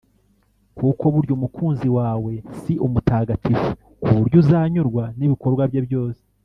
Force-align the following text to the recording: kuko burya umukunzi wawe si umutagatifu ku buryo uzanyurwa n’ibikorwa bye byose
kuko 0.77 1.03
burya 1.13 1.33
umukunzi 1.37 1.87
wawe 1.97 2.33
si 2.59 2.73
umutagatifu 2.85 3.67
ku 4.01 4.09
buryo 4.17 4.37
uzanyurwa 4.43 5.03
n’ibikorwa 5.17 5.63
bye 5.71 5.81
byose 5.87 6.21